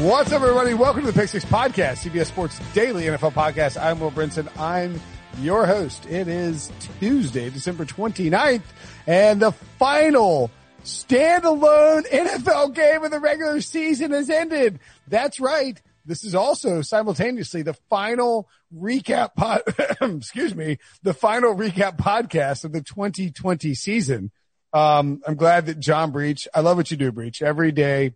[0.00, 0.72] What's up, everybody?
[0.72, 3.78] Welcome to the Pick Six Podcast, CBS Sports Daily NFL Podcast.
[3.78, 4.48] I'm Will Brinson.
[4.58, 4.98] I'm
[5.42, 6.06] your host.
[6.06, 8.62] It is Tuesday, December 29th,
[9.06, 10.50] and the final
[10.84, 14.80] standalone NFL game of the regular season has ended.
[15.06, 15.78] That's right.
[16.06, 19.60] This is also simultaneously the final recap pod,
[20.00, 24.30] excuse me, the final recap podcast of the 2020 season.
[24.72, 27.42] Um, I'm glad that John Breech, I love what you do, Breech.
[27.42, 28.14] Every day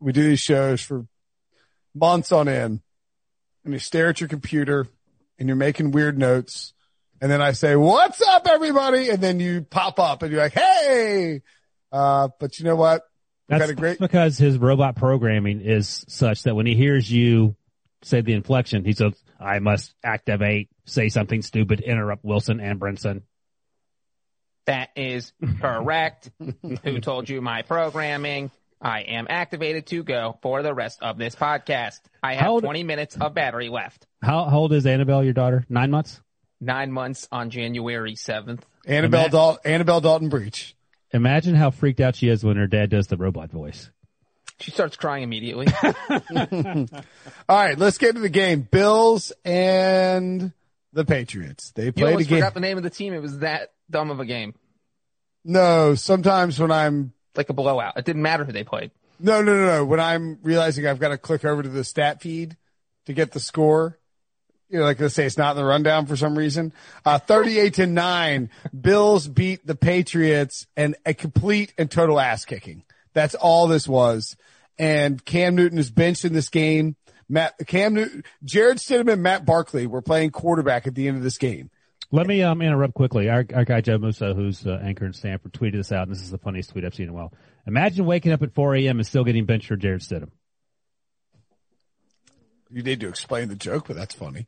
[0.00, 1.06] we do these shows for
[1.96, 2.80] months on end
[3.64, 4.86] and you stare at your computer
[5.38, 6.72] and you're making weird notes.
[7.20, 9.08] And then I say, what's up, everybody?
[9.08, 11.42] And then you pop up and you're like, Hey,
[11.90, 13.02] uh, but you know what?
[13.48, 17.10] We've That's got a great, because his robot programming is such that when he hears
[17.10, 17.56] you
[18.02, 23.22] say the inflection, he says, I must activate, say something stupid, interrupt Wilson and Brinson.
[24.66, 26.30] That is correct.
[26.82, 28.50] Who told you my programming?
[28.80, 32.00] I am activated to go for the rest of this podcast.
[32.22, 34.06] I have old- 20 minutes of battery left.
[34.22, 35.64] How, how old is Annabelle, your daughter?
[35.68, 36.20] Nine months?
[36.60, 38.60] Nine months on January 7th.
[38.86, 40.74] Annabelle, Matt- Dal- Annabelle Dalton Breech.
[41.12, 43.90] Imagine how freaked out she is when her dad does the robot voice.
[44.60, 45.66] She starts crying immediately.
[45.82, 46.86] All
[47.48, 48.62] right, let's get to the game.
[48.62, 50.52] Bills and
[50.92, 51.72] the Patriots.
[51.72, 52.38] They you played a almost game.
[52.38, 53.12] forgot the name of the team.
[53.12, 54.54] It was that dumb of a game.
[55.44, 57.96] No, sometimes when I'm Like a blowout.
[57.96, 58.90] It didn't matter who they played.
[59.20, 59.84] no, no, no, no.
[59.84, 62.56] When I'm realizing I've got to click over to the stat feed
[63.06, 63.98] to get the score.
[64.68, 66.72] You know, like let's say it's not in the rundown for some reason.
[67.04, 72.82] Uh, 38 to nine, Bills beat the Patriots and a complete and total ass kicking.
[73.12, 74.36] That's all this was.
[74.78, 76.96] And Cam Newton is benched in this game.
[77.28, 81.22] Matt, Cam Newton, Jarrett Stidham and Matt Barkley were playing quarterback at the end of
[81.22, 81.70] this game.
[82.12, 83.28] Let me um, interrupt quickly.
[83.28, 86.22] Our, our guy Joe Musso, who's uh, anchor in Stamford, tweeted this out, and this
[86.22, 87.32] is the funniest tweet I've seen in a while.
[87.66, 88.98] Imagine waking up at 4 a.m.
[88.98, 90.30] and still getting benched for Jarrett Stidham.
[92.70, 94.46] You need to explain the joke, but that's funny.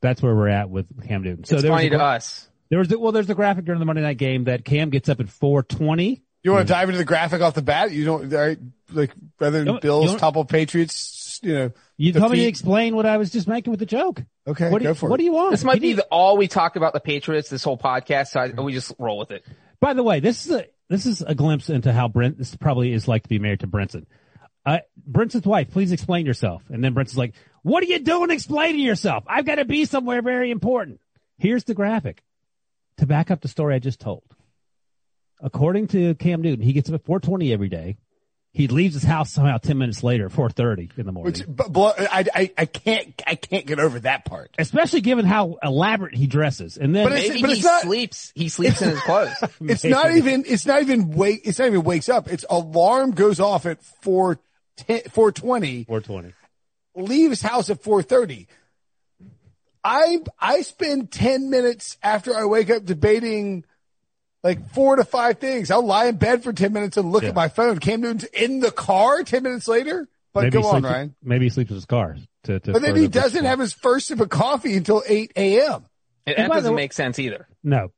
[0.00, 1.44] That's where we're at with Cam Newton.
[1.44, 2.48] So it's there funny a to us.
[2.68, 5.08] There was the, well, there's the graphic during the Monday night game that Cam gets
[5.08, 6.22] up at 4:20.
[6.42, 7.90] You want to dive into the graphic off the bat?
[7.90, 8.58] You don't, all right,
[8.92, 11.72] like, rather than Bills you don't- topple Patriots, you know.
[11.98, 14.22] You told me to explain what I was just making with the joke.
[14.46, 15.22] Okay, What do go you, for what it.
[15.22, 15.52] do you want?
[15.52, 18.28] This might Can be you- the, all we talk about the Patriots this whole podcast.
[18.28, 19.44] So I, we just roll with it.
[19.80, 22.92] By the way, this is a this is a glimpse into how Brent this probably
[22.92, 24.06] is like to be married to Brinson.
[24.64, 24.78] Uh,
[25.10, 26.62] Brinson's wife, please explain yourself.
[26.68, 29.24] And then Brinson's like, "What are you doing explaining yourself?
[29.26, 31.00] I've got to be somewhere very important."
[31.38, 32.22] Here's the graphic
[32.98, 34.22] to back up the story I just told.
[35.40, 37.98] According to Cam Newton, he gets up at 4:20 every day.
[38.56, 41.30] He leaves his house somehow 10 minutes later, 4:30 in the morning.
[41.34, 44.54] Which, but, but I, I, I can't, I can't get over that part.
[44.58, 46.78] Especially given how elaborate he dresses.
[46.78, 48.32] And then But it's- Maybe but he not- sleeps.
[48.34, 49.34] He sleeps in his clothes.
[49.60, 52.28] It's not even, it's not even wake, it's not even wakes up.
[52.32, 54.38] It's alarm goes off at 4,
[55.10, 56.32] 420, 420.
[56.94, 58.46] leaves house at 430.
[59.84, 63.64] I, I spend 10 minutes after I wake up debating
[64.46, 65.70] like four to five things.
[65.70, 67.30] I'll lie in bed for 10 minutes and look Yeah.
[67.30, 67.78] at my phone.
[67.78, 70.08] Cam Newton's in the car 10 minutes later.
[70.32, 71.14] But maybe go he on, sleeps, Ryan.
[71.22, 72.16] Maybe he sleeps in his car.
[72.44, 73.46] To, to But then he doesn't point.
[73.46, 75.84] have his first sip of coffee until 8 a.m.
[76.26, 77.46] And And that doesn't way- make sense either.
[77.64, 77.90] No,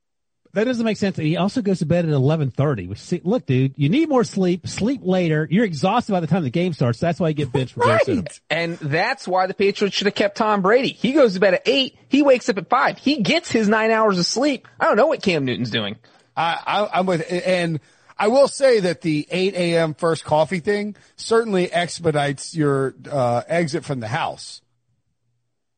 [0.54, 1.18] that doesn't make sense.
[1.18, 2.86] And he also goes to bed at eleven thirty.
[2.86, 4.66] Which see, look, dude, you need more sleep.
[4.68, 5.46] Sleep later.
[5.50, 6.98] You're exhausted by the time the game starts.
[7.00, 8.40] That's why you get benched for Right.
[8.48, 10.88] And that's why the Patriots should have kept Tom Brady.
[10.88, 11.98] He goes to bed at eight.
[12.08, 12.98] He wakes up at five.
[12.98, 14.66] He gets his nine hours of sleep.
[14.80, 15.96] I don't know what Cam Newton's doing.
[16.38, 17.80] I, I, I'm with, and
[18.16, 19.94] I will say that the 8 a.m.
[19.94, 24.62] first coffee thing certainly expedites your uh, exit from the house.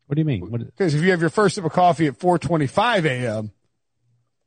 [0.07, 0.45] What do you mean?
[0.51, 3.53] Because if you have your first sip of coffee at 4:25 a.m.,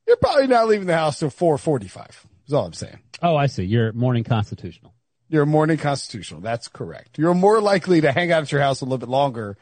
[0.06, 2.10] you're probably not leaving the house till 4:45.
[2.46, 3.00] Is all I'm saying.
[3.22, 3.64] oh, I see.
[3.64, 4.94] You're morning constitutional.
[5.30, 6.42] You're morning constitutional.
[6.42, 7.18] That's correct.
[7.18, 9.58] You're more likely to hang out at your house a little bit longer.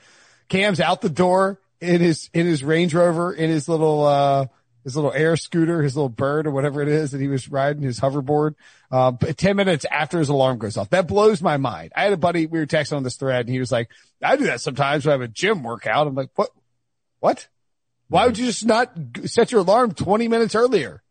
[0.50, 4.48] Cam's out the door in his in his Range Rover, in his little uh
[4.84, 7.84] his little air scooter, his little bird or whatever it is that he was riding,
[7.84, 8.56] his hoverboard.
[8.92, 10.90] Uh, but 10 minutes after his alarm goes off.
[10.90, 11.92] That blows my mind.
[11.96, 13.90] I had a buddy, we were texting on this thread and he was like,
[14.24, 16.08] I do that sometimes when I have a gym workout.
[16.08, 16.50] I'm like, what?
[17.20, 17.48] What?
[18.08, 18.92] Why would you just not
[19.26, 21.02] set your alarm 20 minutes earlier?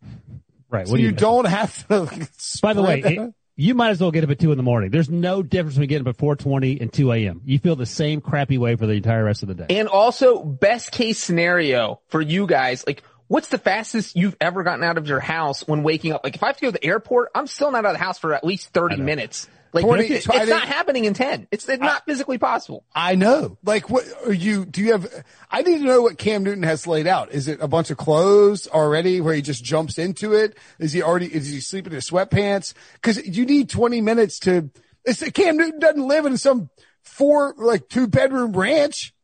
[0.69, 0.87] Right.
[0.87, 1.17] So what do you mean?
[1.17, 2.29] don't have to.
[2.63, 4.91] By the way, it- you might as well get up at two in the morning.
[4.91, 7.43] There's no difference between getting up at 420 and 2 a.m.
[7.45, 9.67] You feel the same crappy way for the entire rest of the day.
[9.69, 14.83] And also, best case scenario for you guys, like, what's the fastest you've ever gotten
[14.83, 16.23] out of your house when waking up?
[16.25, 18.05] Like, if I have to go to the airport, I'm still not out of the
[18.05, 19.49] house for at least 30 minutes.
[19.73, 21.47] Like, 20 it's, it's not happening in 10.
[21.53, 22.85] It's, it's not physically possible.
[22.93, 23.57] I know.
[23.65, 24.65] Like, what are you?
[24.65, 25.09] Do you have?
[25.49, 27.31] I need to know what Cam Newton has laid out.
[27.31, 30.59] Is it a bunch of clothes already, where he just jumps into it?
[30.81, 31.33] Is he already?
[31.33, 32.75] Is he sleeping in his sweatpants?
[32.95, 34.71] Because you need twenty minutes to.
[35.05, 36.69] It's Cam Newton doesn't live in some
[37.05, 39.15] four like two bedroom ranch.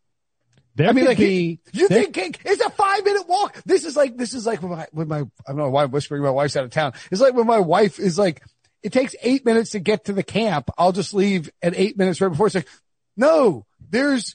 [0.77, 3.57] There I mean, like, be, you there- think it's a five minute walk?
[3.65, 5.91] This is like, this is like when my, when my, I don't know why I'm
[5.91, 6.93] whispering my wife's out of town.
[7.11, 8.43] It's like when my wife is like,
[8.83, 10.69] it takes eight minutes to get to the camp.
[10.79, 12.47] I'll just leave at eight minutes right before.
[12.47, 12.69] It's like,
[13.17, 14.35] no, there's,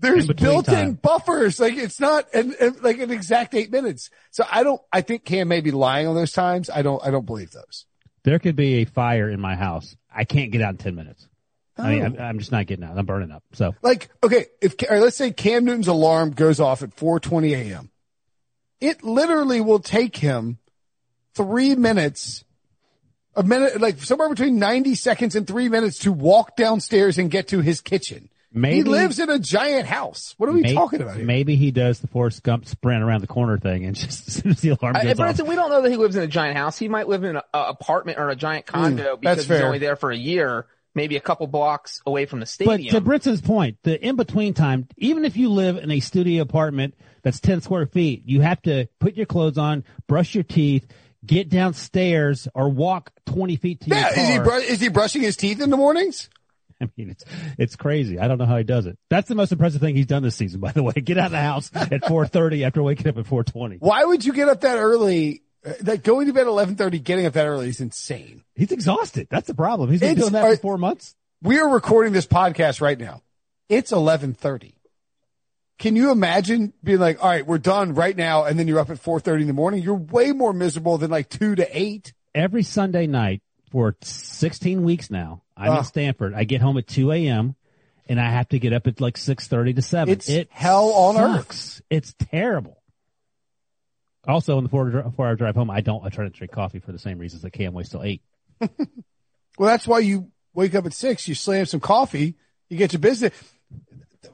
[0.00, 1.60] there's In between built-in buffers.
[1.60, 4.10] Like it's not an, an- like an exact eight minutes.
[4.32, 6.68] So I don't, I think Cam may be lying on those times.
[6.68, 7.86] I don't, I don't believe those.
[8.24, 9.96] there could be a fire in my house.
[10.12, 11.28] I can't get out in 10 minutes.
[11.78, 12.06] I mean, Oh.
[12.06, 12.96] I'm, I'm just not getting out.
[12.96, 13.42] I'm burning up.
[13.52, 17.52] So Like, okay, if, all right, let's say Cam Newton's alarm goes off at 4.20
[17.52, 17.90] a.m.
[18.80, 20.58] It literally will take him
[21.34, 22.44] three minutes,
[23.34, 27.48] a minute, like somewhere between 90 seconds and three minutes to walk downstairs and get
[27.48, 28.28] to his kitchen.
[28.52, 30.34] Maybe, he lives in a giant house.
[30.38, 31.26] What are we may- talking about here?
[31.26, 34.52] maybe he does the Forrest Gump sprint around the corner thing and just as soon
[34.52, 35.30] as the alarm goes but off.
[35.34, 36.78] it's- we don't know that he lives in a giant house.
[36.78, 39.66] He might live in an apartment or a giant condo hmm, because he's fair.
[39.66, 42.72] only there for a year, maybe a couple blocks away from the stadium.
[42.72, 42.94] But stadium.
[42.94, 46.94] to Brinson's point, the in between time, even if you live in a studio apartment
[47.22, 50.86] that's 10 square feet, you have to put your clothes on, brush your teeth,
[51.24, 54.18] get downstairs or walk 20 feet to Yeah, your car.
[54.18, 56.28] is he, br- is he brushing his teeth in the mornings?
[56.80, 57.24] I mean, it's,
[57.58, 58.18] it's crazy.
[58.18, 58.98] I don't know how he does it.
[59.08, 60.92] That's the most impressive thing he's done this season, by the way.
[61.04, 63.78] Get out of the house at 4.30 after waking up at 4.20.
[63.80, 65.42] Why would you get up that early?
[65.66, 68.44] Uh, Like going to bed at 11.30, getting up that early is insane.
[68.54, 69.28] He's exhausted.
[69.30, 69.90] That's the problem.
[69.90, 71.14] He's been It's- doing that for four months.
[71.42, 73.22] We are recording this podcast right now.
[73.68, 74.74] It's 11:30.
[75.78, 78.88] Can you imagine being like, "All right, we're done right now," and then you're up
[78.90, 79.82] at 4:30 in the morning?
[79.82, 82.14] You're way more miserable than like two to eight.
[82.34, 85.78] Every Sunday night for 16 weeks now, I'm Ugh.
[85.80, 86.32] in Stamford.
[86.34, 87.56] I get home at 2 a.m.
[88.08, 90.12] and I have to get up at like 6.30 to 7.
[90.12, 91.82] It's it hell on earth.
[91.90, 92.78] It's terrible.
[94.26, 96.78] Also, in the four, four hour drive home, I don't, I try to drink coffee
[96.80, 98.22] for the same reasons that Cam waits till eight.
[99.58, 101.26] Well, that's why you wake up at six.
[101.26, 102.34] You slam some coffee.
[102.68, 103.32] You get your business.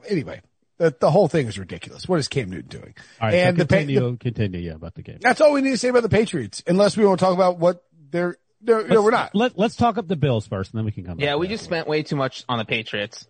[0.09, 0.41] Anyway,
[0.77, 2.07] the, the whole thing is ridiculous.
[2.07, 2.93] What is Cam Newton doing?
[3.21, 3.35] All right.
[3.35, 5.19] and so the, pa- continue, the continue, yeah, about the game.
[5.21, 7.57] that's all we need to say about the Patriots, unless we want to talk about
[7.57, 8.37] what they're.
[8.61, 9.35] No, no, we're not.
[9.35, 11.25] Let, let's talk up the Bills first and then we can come back.
[11.25, 11.53] yeah, we that.
[11.53, 13.27] just spent way too much on the Patriots.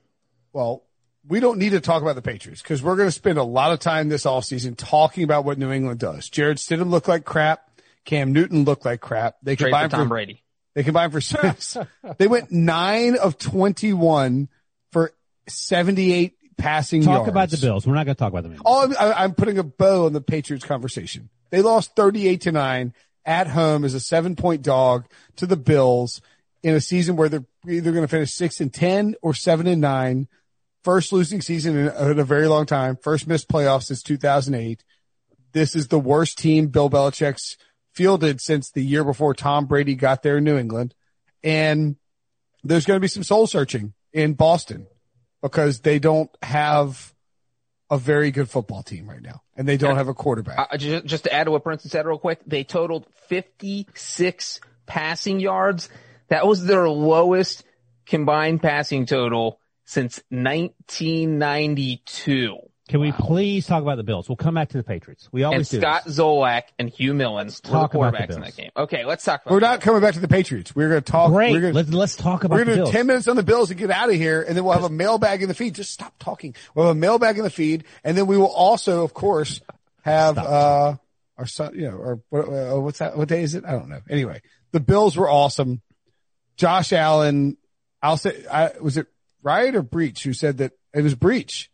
[0.51, 0.83] Well,
[1.27, 3.71] we don't need to talk about the Patriots because we're going to spend a lot
[3.71, 6.29] of time this offseason talking about what New England does.
[6.29, 7.69] Jarrett Stidham looked like crap.
[8.05, 9.37] Cam Newton looked like crap.
[9.41, 10.43] They Trade for combined Tom for, Brady.
[10.73, 11.77] they combined for six.
[12.17, 14.49] they went nine of 21
[14.91, 15.13] for
[15.47, 17.07] 78 passing yards.
[17.07, 17.29] Talk yards.
[17.29, 17.87] about the Bills.
[17.87, 18.63] We're not going to talk about them anymore.
[18.65, 21.29] All I'm, I'm putting a bow on the Patriots conversation.
[21.51, 22.93] They lost 38 to nine
[23.25, 25.05] at home as a seven point dog
[25.37, 26.21] to the Bills
[26.61, 29.81] in a season where they're either going to finish six and 10 or seven and
[29.81, 30.27] nine.
[30.83, 32.97] First losing season in, in a very long time.
[32.97, 34.83] First missed playoffs since 2008.
[35.53, 37.57] This is the worst team Bill Belichick's
[37.93, 40.93] fielded since the year before Tom Brady got there in New England.
[41.43, 41.95] And
[42.63, 44.87] there's going to be some soul searching in Boston
[45.41, 47.13] because they don't have
[47.89, 50.67] a very good football team right now, and they don't have a quarterback.
[50.71, 55.39] Uh, just, just to add to what Brinson said real quick, they totaled 56 passing
[55.39, 55.89] yards.
[56.29, 57.63] That was their lowest
[58.05, 62.57] combined passing total since 1992.
[62.89, 64.27] Can we please talk about the Bills?
[64.27, 65.29] We'll come back to the Patriots.
[65.31, 65.79] We And always do.
[65.79, 66.19] Scott this.
[66.19, 68.55] Zolak and Hugh Millen were the talk about the quarterbacks in Bills.
[68.55, 68.71] that game.
[68.75, 70.75] Okay, let's talk about We're not coming back to the Patriots.
[70.75, 71.31] We're going to talk.
[71.31, 71.53] Great.
[71.53, 73.71] We're going let's, let's talk about we're going to do 10 minutes on the Bills
[73.71, 75.75] and get out of here, and then we'll have a mailbag in the feed.
[75.75, 76.55] Just stop talking.
[76.75, 79.61] We'll have a mailbag in the feed, and then we will also, of course,
[80.01, 80.45] have, Stop.
[80.45, 80.95] uh,
[81.37, 83.15] our son, you know, or what, uh, what's that?
[83.17, 83.63] What day is it?
[83.65, 84.01] I don't know.
[84.09, 84.41] Anyway,
[84.73, 85.81] the Bills were awesome.
[86.57, 87.55] Josh Allen,
[88.01, 89.07] I'll say, I, was it
[89.43, 91.69] Riot or Breech who said that it was Breech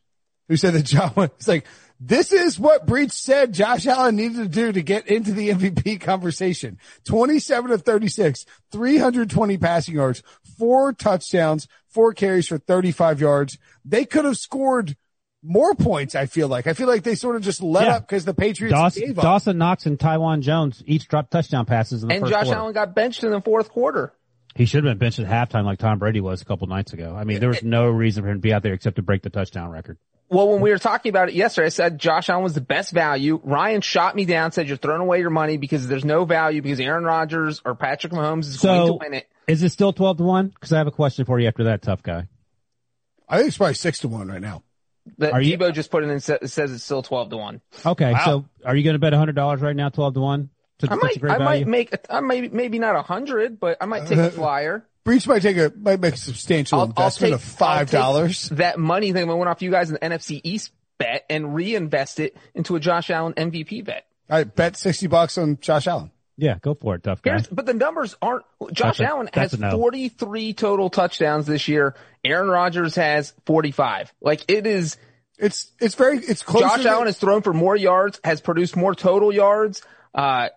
[0.47, 1.65] who said that John was like,
[2.01, 5.99] this is what Breech said Josh Allen needed to do to get into the MVP
[6.01, 6.77] conversation.
[7.05, 10.23] 27 of 36, 320 passing yards,
[10.57, 13.57] four touchdowns, four carries for 35 yards.
[13.83, 14.95] They could have scored
[15.43, 16.15] more points.
[16.15, 17.95] I feel like, I feel like they sort of just let Yeah.
[17.97, 19.23] up because the Patriots Dawson, gave up.
[19.23, 22.59] Dawson Knox and Taiwan Jones each dropped touchdown passes in the And first Josh quarter.
[22.59, 24.13] Allen got benched in the fourth quarter.
[24.59, 27.15] He should have been benched at halftime like Tom Brady was a couple nights ago.
[27.17, 29.21] I mean, there was no reason for him to be out there except to break
[29.21, 29.97] the touchdown record.
[30.27, 32.91] Well, when we were talking about it yesterday, I said Josh Allen was the best
[32.91, 33.39] value.
[33.41, 36.81] Ryan shot me down, said you're throwing away your money because there's no value because
[36.81, 39.29] Aaron Rodgers or Patrick Mahomes is going to win it.
[39.47, 40.47] is it still 12 to 1?
[40.49, 42.27] Because I have a question for you after that tough guy.
[43.29, 44.63] I think it's probably six to one right now.
[45.17, 47.61] The, Are you- Debo just put it in, and says it's still 12 to 1.
[47.85, 48.25] Okay, Wow.
[48.25, 50.49] so are you going to bet $100 right now, 12 to 1?
[50.79, 51.65] To I might, a great I value?
[51.65, 54.85] might make, a, I might, maybe not a hundred, but I might take a flyer.
[55.03, 58.49] Breech might take a, might make a substantial I'll, I'll investment take of five dollars.
[58.49, 62.35] That money that went off you guys in the NFC East bet and reinvest it
[62.53, 64.05] into a Josh Allen MVP bet.
[64.29, 66.11] I bet 60 bucks on Josh Allen.
[66.37, 67.31] yeah, go for it, tough guy.
[67.31, 68.43] Here's, but the numbers aren't.
[68.71, 69.71] Josh That's a- Allen that's has no.
[69.71, 71.95] 43 total touchdowns this year.
[72.23, 74.13] Aaron Rodgers has 45.
[74.21, 74.97] Like it is.
[75.37, 76.63] It's, it's very, it's close.
[76.63, 79.81] Josh Allen has thrown for more yards, has produced more total yards.
[80.13, 80.49] Uh,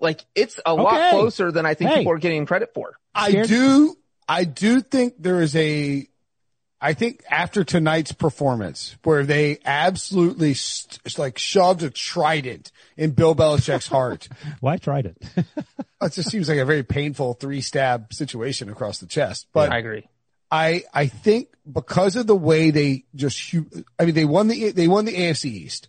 [0.00, 1.98] like it's a lot closer than I think Hey.
[1.98, 2.94] people are getting credit for.
[3.14, 3.48] I Scared?
[3.48, 3.96] do,
[4.28, 6.06] I do think there is a,
[6.80, 13.34] I think after tonight's performance where they absolutely st- like shoved a trident in Bill
[13.34, 14.28] Belichick's heart.
[14.60, 15.16] Why tried it?
[16.02, 19.46] it just seems like a very painful three stab situation across the chest.
[19.52, 20.08] But I agree.
[20.50, 23.66] I I think because of the way they just hu-
[23.98, 25.88] I mean they won the they won the AFC East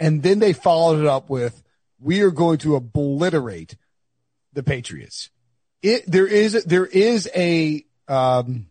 [0.00, 1.62] and then they followed it up with
[2.04, 3.76] we are going to obliterate
[4.52, 5.30] the Patriots.
[5.82, 8.66] It there is there is a um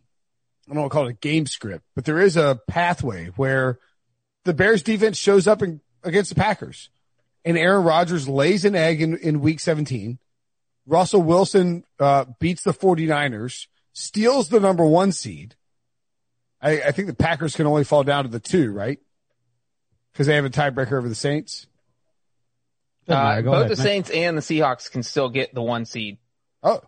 [0.66, 3.78] I don't want to call it a game script, but there is a pathway where
[4.44, 6.88] the Bears defense shows up in, against the Packers
[7.44, 10.18] and Aaron Rodgers lays an egg in, in week 17.
[10.86, 15.54] Russell Wilson uh, beats the 49ers, steals the number one seed.
[16.60, 18.98] I, I think the Packers can only fall down to the two, right?
[20.12, 21.66] Because they have a tiebreaker over the Saints.
[23.06, 23.84] Doesn't Uh, both ahead, the man.
[23.84, 26.18] Saints and the Seahawks can still get the one seed.
[26.62, 26.80] Oh,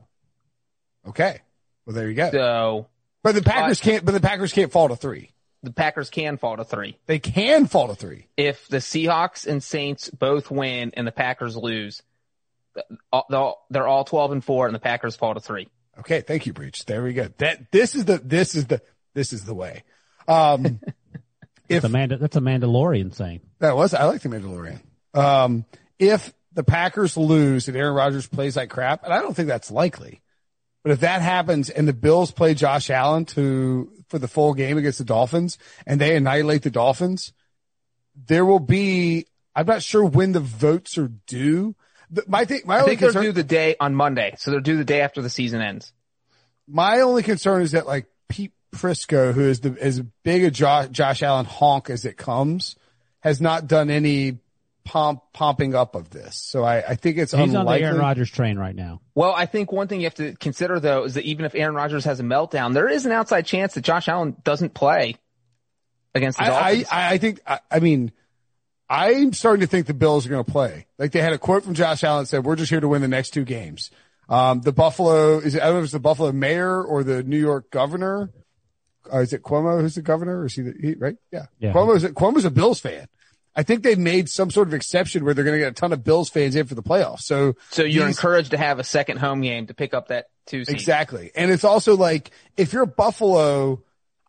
[1.09, 1.41] okay.
[1.85, 2.31] Well, there you go.
[2.31, 2.87] So
[3.23, 4.05] But the Packers can't.
[4.05, 5.31] But the Packers can't fall to three.
[5.63, 6.99] the Packers can fall to three.
[7.07, 8.27] They can fall to three.
[8.37, 12.03] If the Seahawks and Saints both win and the Packers lose,
[12.75, 15.69] they're all- 12 and four and the Packers fall to three.
[15.99, 16.85] Okay, thank you, Breech.
[16.85, 17.29] There we go.
[17.39, 18.83] That this is the this is the
[19.15, 19.83] this is the way.
[20.29, 20.81] Um,
[21.69, 23.41] if That's a, Manda- that's a Mandalorian saying.
[23.61, 24.81] That was, I like the Mandalorian.
[25.15, 25.65] Um,
[25.99, 29.71] if the Packers lose and Aaron Rodgers plays like crap, and I don't think that's
[29.71, 30.23] likely,
[30.83, 34.79] but if that happens and the Bills play Josh Allen to, for the full game
[34.79, 37.33] against the Dolphins and they annihilate the Dolphins,
[38.15, 41.75] there will be, I'm not sure when the votes are due.
[42.27, 44.61] My thing, my I only think they're concern, due the day on Monday, so they're
[44.61, 45.93] due the day after the season ends.
[46.69, 50.89] my only concern is that like Pete Prisco, who is the as big a Josh,
[50.91, 52.77] Josh Allen honk as it comes,
[53.21, 54.39] has not done any
[54.87, 56.37] pomp pumping up of this.
[56.37, 57.73] So I, I think it's He's on the.
[57.73, 59.03] Aaron Rodgers train right now.
[59.15, 61.75] Well, I think one thing you have to consider though is that even if Aaron
[61.75, 65.17] Rodgers has a meltdown, there is an outside chance that Josh Allen doesn't play
[66.15, 66.89] against the I, Dolphins.
[66.91, 68.13] I, I think, I, I mean,
[68.89, 70.87] I'm starting to think the Bills are going to play.
[70.99, 73.03] Like they had a quote from Josh Allen that said, we're just here to win
[73.03, 73.91] the next two games.
[74.29, 77.23] Um, the Buffalo, is it, I don't know if it's the Buffalo mayor or the
[77.23, 78.31] New York governor.
[79.13, 80.41] Uh, is it Cuomo who's the governor?
[80.41, 81.17] Or is he, the, he right?
[81.31, 81.47] Yeah.
[81.59, 81.73] Yeah.
[81.73, 83.07] Cuomo's, Cuomo's a Bills fan.
[83.59, 85.93] I think they've made some sort of exception where they're going to get a ton
[85.95, 87.23] of Bills fans in for the playoffs.
[87.23, 90.27] So, so you're he's- encouraged to have a second home game to pick up that
[90.47, 90.75] two seed.
[90.75, 91.31] Exactly.
[91.35, 93.83] And it's also like, if you're Buffalo,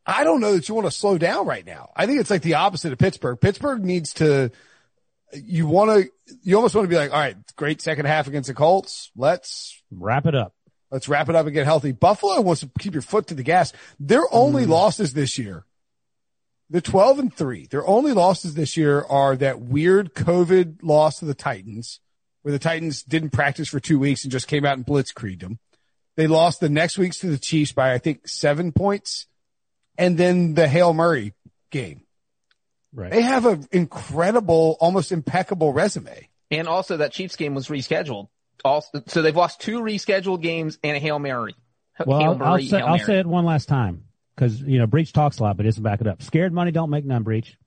[0.05, 1.89] I don't know that you want to slow down right now.
[1.93, 3.37] I think it's like the opposite of Pittsburgh.
[3.39, 4.49] Pittsburgh needs to,
[5.33, 6.09] you want to,
[6.43, 9.11] you almost want to be like, all right, great second half against the Colts.
[9.17, 10.53] Let's, Wrap it up.
[10.89, 11.91] let's wrap it up and get healthy.
[11.91, 13.73] Buffalo wants to keep your foot to the gas.
[13.99, 14.69] Their only mm.
[14.69, 15.65] losses this year,
[16.69, 17.67] they're 12 and three.
[17.67, 21.99] Their only losses this year are that weird COVID loss to the Titans,
[22.41, 25.59] where the Titans didn't practice for two weeks and just came out and blitzkrieged them.
[26.17, 29.27] They lost the next weeks to the Chiefs by, I think, seven points.
[29.97, 31.33] And then the Hail Mary
[31.71, 32.01] game.
[32.93, 33.11] Right.
[33.11, 36.29] They have an incredible, almost impeccable resume.
[36.51, 38.27] And also that Chiefs game was rescheduled.
[38.65, 41.55] Also, so they've lost two rescheduled games and a Hail Mary.
[42.05, 43.05] Well, Hail I'll, I'll say, Hail I'll Mary.
[43.05, 44.06] say it one last time
[44.37, 46.21] because, you know, Breech talks a lot, but he doesn't back it up.
[46.21, 47.57] Scared money don't make none, Breech.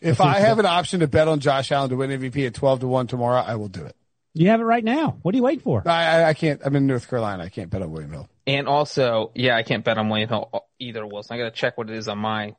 [0.00, 2.80] If I have an option to bet on Josh Allen to win MVP at 12
[2.80, 3.94] to 1 tomorrow, I will do it.
[4.34, 5.18] You have it right now.
[5.22, 5.82] What are you waiting for?
[5.86, 6.60] I, I, I can't.
[6.64, 7.44] I'm in North Carolina.
[7.44, 8.28] I can't bet on William Hill.
[8.48, 11.34] And also, yeah, I can't bet on William Hill either, Wilson.
[11.34, 12.56] I gotta check what it is on my,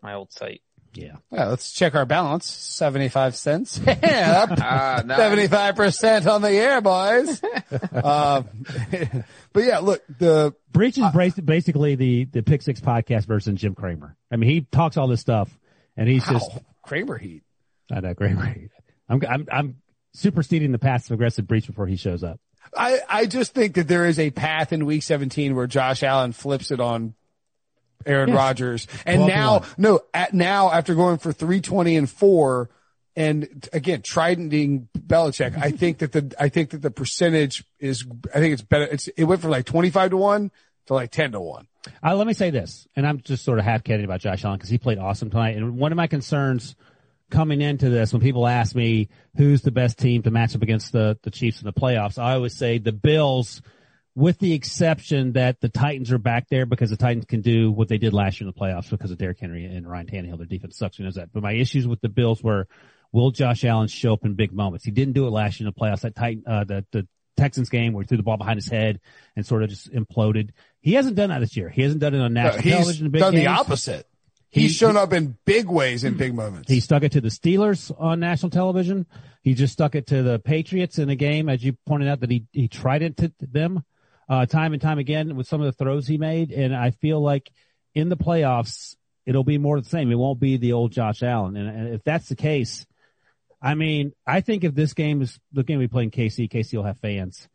[0.00, 0.62] my old site.
[0.96, 1.16] Yeah.
[1.32, 2.46] Yeah, let's check our balance.
[2.46, 3.80] 75 cents.
[3.86, 5.16] Yeah, Ah, no.
[5.16, 7.42] 75% on the air, boys.
[7.92, 8.48] um,
[9.52, 13.74] but yeah, look, the, Breech is bas- basically the, the Pick Six podcast version Jim
[13.74, 14.16] Cramer.
[14.30, 15.50] I mean, he talks all this stuff
[15.96, 17.42] and he's just, Ow, Cramer heat.
[17.92, 18.56] I know, Cramer.
[19.08, 19.76] I'm, I'm, I'm
[20.14, 22.40] superseding the passive aggressive Breech before he shows up.
[22.76, 26.32] I, I just think that there is a path in week 17 where Josh Allen
[26.32, 27.14] flips it on
[28.06, 28.36] Aaron Yes.
[28.36, 28.86] Rodgers.
[29.06, 29.68] And 12 now, one.
[29.78, 32.70] no, at now after going for 320 and four
[33.16, 38.38] and again, tridenting Belichick, I think that the, I think that the percentage is, I
[38.40, 38.84] think it's better.
[38.86, 40.50] It's, it went from like 25 to one
[40.86, 41.68] to like 10 to one.
[42.02, 44.56] Uh, let me say this, and I'm just sort of half kidding about Josh Allen
[44.56, 45.56] because he played awesome tonight.
[45.56, 46.74] And one of my concerns
[47.30, 50.92] coming into this, when people ask me who's the best team to match up against
[50.92, 53.60] the, the Chiefs in the playoffs, I always say the Bills,
[54.14, 57.88] with the exception that the Titans are back there because the Titans can do what
[57.88, 60.38] they did last year in the playoffs because of Derrick Henry and Ryan Tannehill.
[60.38, 61.32] Their defense sucks, who knows that.
[61.32, 62.68] But my issues with the Bills were,
[63.12, 64.84] will Josh Allen show up in big moments?
[64.84, 66.02] He didn't do it last year in the playoffs.
[66.02, 69.00] That Titan, uh, the, the Texans game where he threw the ball behind his head
[69.34, 70.50] and sort of just imploded.
[70.80, 71.68] He hasn't done that this year.
[71.68, 74.06] He hasn't done it on national He's television in big done the opposite.
[74.50, 76.70] He's He- shown up in big ways in big moments.
[76.70, 79.06] He stuck it to the Steelers on national television.
[79.42, 82.30] He just stuck it to the Patriots in a game, as you pointed out, that
[82.30, 83.82] he, he tried it to them,
[84.28, 86.50] uh, time and time again with some of the throws he made.
[86.50, 87.50] And I feel like
[87.94, 90.10] in the playoffs, it'll be more the same.
[90.10, 91.56] It won't be the old Josh Allen.
[91.56, 92.86] And, and if that's the case,
[93.60, 96.76] I mean, I think if this game is the game we play in KC, KC
[96.76, 97.48] will have fans.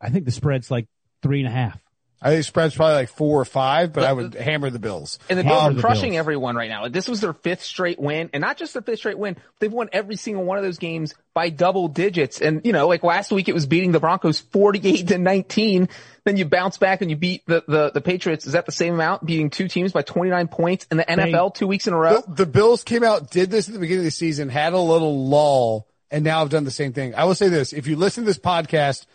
[0.00, 0.86] I think the spread's like
[1.22, 1.80] three and a half.
[2.20, 5.20] I think spread's probably like four or five, but But I would hammer the Bills.
[5.30, 6.18] And the Bills Hammer are crushing Bills.
[6.18, 6.88] everyone right now.
[6.88, 9.36] This was their fifth straight win, and not just their fifth straight win.
[9.60, 12.40] They've won every single one of those games by double digits.
[12.40, 15.88] And you know, like last week, it was beating the Broncos forty-eight to nineteen.
[16.24, 18.46] Then you bounce back and you beat the the, the Patriots.
[18.46, 19.24] Is that the same amount?
[19.24, 22.20] Beating two teams by twenty-nine points in the NFL two weeks in a row.
[22.26, 24.80] The, the Bills came out, did this at the beginning of the season, had a
[24.80, 27.14] little lull, and now have done the same thing.
[27.14, 27.72] I will say this.
[27.72, 29.06] If you listen to this podcast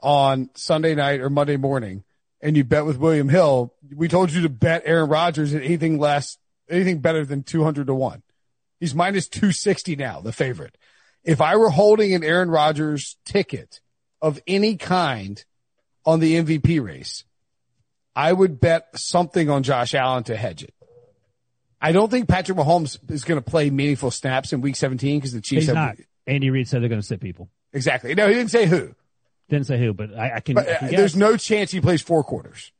[0.00, 2.04] on Sunday night or Monday morning
[2.42, 5.98] and you bet with William Hill, we told you to bet Aaron Rodgers at anything
[5.98, 8.22] less, anything better than 200 to one.
[8.80, 10.76] He's minus 260 now, the favorite.
[11.22, 13.80] If I were holding an Aaron Rodgers ticket
[14.20, 15.44] of any kind
[16.04, 17.24] on the MVP race,
[18.16, 20.74] I would bet something on Josh Allen to hedge it.
[21.80, 25.32] I don't think Patrick Mahomes is going to play meaningful snaps in week 17 because
[25.32, 25.96] the Chiefs He's have not.
[26.26, 27.50] Andy Reid said they're going to sit people.
[27.72, 28.14] exactly.
[28.14, 28.94] No, he didn't say who,
[29.52, 30.54] Didn't say who, but I, I can.
[30.54, 32.72] but I uh, can there's no chance he plays four quarters.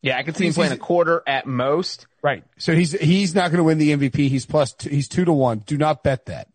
[0.00, 2.06] yeah, I can see him playing a quarter at most.
[2.22, 2.44] Right.
[2.56, 4.28] So he's he's not going to win the MVP.
[4.28, 5.64] He's plus two, he's two to one.
[5.66, 6.46] Do not bet that.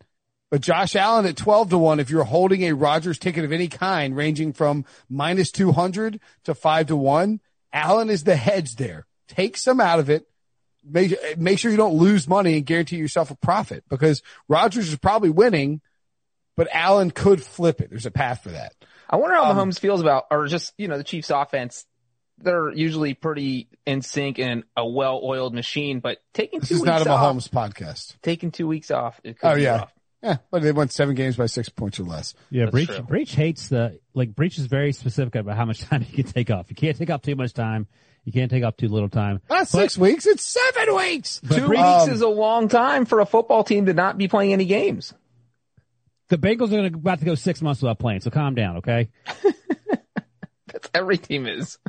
[0.49, 1.99] But Josh Allen at twelve to one.
[1.99, 6.55] If you're holding a Rodgers ticket of any kind, ranging from minus two hundred to
[6.55, 7.41] five to one,
[7.73, 9.07] Allen is the hedge there.
[9.27, 10.25] Take some out of it.
[10.89, 14.97] Make make sure you don't lose money and guarantee yourself a profit because Rodgers is
[14.97, 15.81] probably winning,
[16.55, 17.89] but Allen could flip it.
[17.89, 18.73] There's a path for that.
[19.11, 21.85] I wonder how Um, Mahomes feels about, or just you know, the Chiefs' offense.
[22.43, 26.87] They're usually pretty in sync and a well-oiled machine, but taking This two is weeks
[26.87, 28.15] not a off, Mahomes podcast.
[28.23, 29.19] taking two weeks off.
[29.23, 29.77] It could Oh be yeah.
[29.77, 29.93] rough.
[30.23, 32.33] Yeah, but they won seven games by six points or less.
[32.49, 33.01] Yeah, That's Breech true.
[33.01, 36.49] Breech hates the like Breech is very specific about how much time you can take
[36.49, 36.67] off.
[36.69, 37.87] You can't take off too much time.
[38.23, 39.41] You can't take off too little time.
[39.49, 41.41] Not six weeks, it's seven weeks.
[41.41, 44.27] Two Breech- weeks Um, is a long time for a football team to not be
[44.27, 45.13] playing any games.
[46.31, 48.77] The Bengals are going to about to go six months without playing, so calm down,
[48.77, 49.09] okay?
[50.67, 51.77] That's every team is.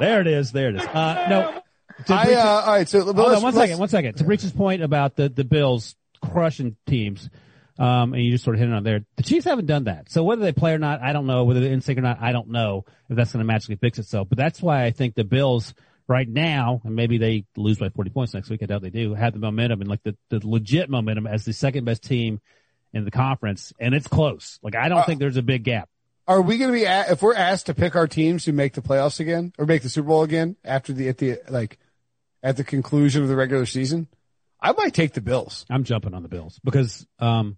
[0.00, 0.50] There it is.
[0.52, 0.82] There it is.
[0.82, 1.62] Uh, no.
[2.06, 3.78] to I, uh, all right, so but hold let's- on one let's- second.
[3.78, 4.16] One second.
[4.16, 5.94] To Breech's point about the the Bills
[6.32, 7.28] crushing teams,
[7.78, 9.00] um, and you just sort of hit it on there.
[9.18, 10.10] The Chiefs haven't done that.
[10.10, 11.44] So whether they play or not, I don't know.
[11.44, 13.98] Whether they're in sync or not, I don't know if that's going to magically fix
[13.98, 14.28] itself.
[14.30, 15.74] But that's why I think the Bills
[16.08, 18.62] right now, and maybe they lose by 40 points next week.
[18.62, 19.12] I doubt they do.
[19.14, 22.40] Have the momentum and like the, the legit momentum as the second best team
[22.92, 24.58] in the conference, and it's close.
[24.62, 25.88] Like I don't Uh, think there's a big gap.
[26.26, 28.74] Are we going to be a- if we're asked to pick our teams to make
[28.74, 31.78] the playoffs again or make the Super Bowl again after the at the like
[32.42, 34.06] at the conclusion of the regular season?
[34.60, 35.64] I might take the Bills.
[35.70, 37.56] I'm jumping on the Bills because um,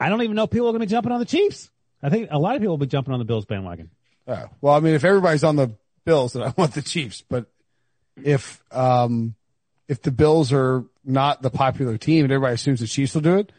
[0.00, 1.70] I don't even know if people are going to be jumping on the Chiefs.
[2.02, 3.90] I think a lot of people will be jumping on the Bills bandwagon.
[4.26, 7.22] Uh, well, I mean, if everybody's on the Bills, then I want the Chiefs.
[7.28, 7.46] But
[8.22, 9.34] if um
[9.88, 13.36] if the Bills are not the popular team and everybody assumes the Chiefs will do
[13.38, 13.52] it,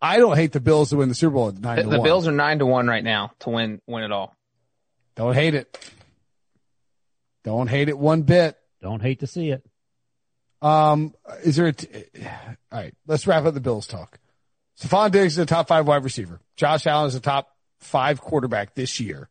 [0.00, 1.98] I don't hate the Bills to win the Super Bowl at nine The, to the
[1.98, 2.04] one.
[2.04, 4.34] Bills are nine to one right now to win win it all.
[5.16, 5.90] don't hate it.
[7.44, 8.56] Don't hate it one bit.
[8.80, 9.64] Don't hate to see it.
[10.60, 11.88] Um, is there a t-
[12.72, 12.94] all right?
[13.06, 14.18] Let's wrap up the Bills talk.
[14.80, 16.40] Stefon Diggs is a top five wide receiver.
[16.56, 17.48] Josh Allen is a top
[17.80, 19.28] five quarterback this year.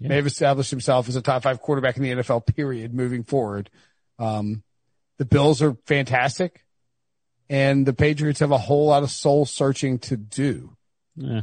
[0.00, 0.08] Yeah.
[0.08, 3.68] May have established himself as a top five quarterback in the NFL period moving forward.
[4.18, 4.62] Um,
[5.18, 6.64] the Bills are fantastic
[7.50, 10.76] and the Patriots have a whole lot of soul searching to do.
[11.16, 11.42] Yeah.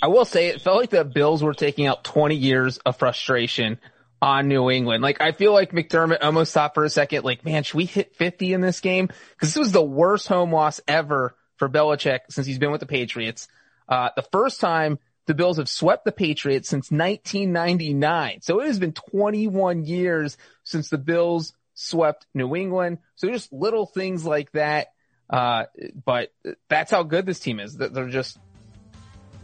[0.00, 3.78] I will say it felt like the Bills were taking out 20 years of frustration
[4.22, 5.02] on New England.
[5.02, 8.14] Like I feel like McDermott almost thought for a second, like, man, should we hit
[8.14, 9.08] 50 in this game?
[9.08, 12.86] Cause this was the worst home loss ever for Belichick since he's been with the
[12.86, 13.48] Patriots.
[13.88, 18.40] Uh, the first time the Bills have swept the Patriots since 1999.
[18.40, 22.98] So it has been 21 years since the Bills swept New England.
[23.16, 24.88] So just little things like that.
[25.30, 25.64] Uh,
[26.04, 26.32] but
[26.68, 27.76] that's how good this team is.
[27.76, 28.36] They're just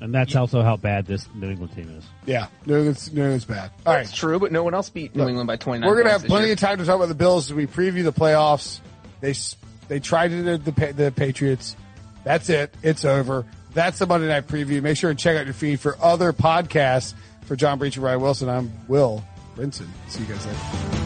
[0.00, 2.04] And that's also how bad this New England team is.
[2.26, 2.48] Yeah.
[2.66, 3.70] New England's, New England's bad.
[3.86, 4.02] All right.
[4.02, 6.12] It's true, but no one else beat New Look, England by 29 We're going to
[6.12, 6.54] have plenty year.
[6.54, 8.80] of time to talk about the Bills as we preview the playoffs.
[9.20, 9.34] They,
[9.86, 11.76] they tried it at the, the Patriots.
[12.24, 12.74] That's it.
[12.82, 13.46] It's over.
[13.72, 14.82] That's the Monday night preview.
[14.82, 17.14] Make sure and check out your feed for other podcasts.
[17.42, 19.24] For John Breech and Ryan Wilson, I'm Will
[19.56, 19.86] Brinson.
[20.08, 21.05] See you guys later.